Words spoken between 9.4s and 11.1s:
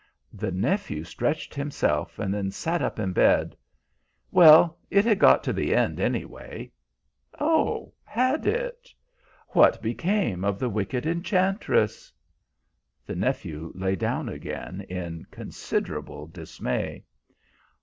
What became of the wicked